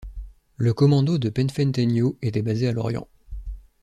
Le 0.57 0.73
Commando 0.73 1.19
de 1.19 1.29
Penfentenyo 1.29 2.17
est 2.23 2.41
basé 2.41 2.67
à 2.67 2.71
Lorient. 2.71 3.07